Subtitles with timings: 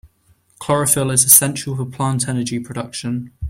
[0.57, 3.31] Chlorophyll is essential for plant energy production.